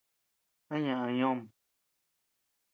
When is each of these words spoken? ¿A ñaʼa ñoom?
¿A 0.73 0.75
ñaʼa 0.85 1.07
ñoom? 1.17 1.39